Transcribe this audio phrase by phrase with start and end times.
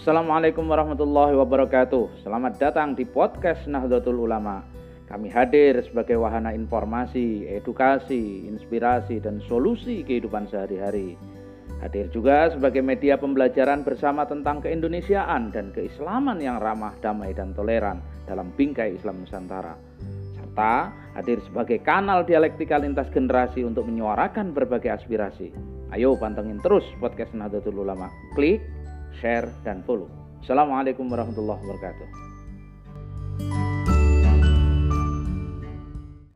[0.00, 2.24] Assalamualaikum warahmatullahi wabarakatuh.
[2.24, 4.64] Selamat datang di podcast Nahdlatul Ulama.
[5.04, 11.20] Kami hadir sebagai wahana informasi, edukasi, inspirasi, dan solusi kehidupan sehari-hari.
[11.84, 18.00] Hadir juga sebagai media pembelajaran bersama tentang keindonesiaan dan keislaman yang ramah, damai, dan toleran
[18.24, 19.76] dalam bingkai Islam Nusantara.
[20.32, 25.52] Serta hadir sebagai kanal dialektika lintas generasi untuk menyuarakan berbagai aspirasi.
[25.92, 28.08] Ayo pantengin terus podcast Nahdlatul Ulama.
[28.32, 28.64] Klik,
[29.18, 30.06] share, dan follow.
[30.44, 32.08] Assalamualaikum warahmatullahi wabarakatuh.